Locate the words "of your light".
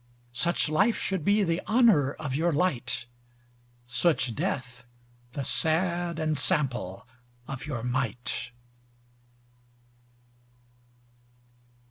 2.13-3.05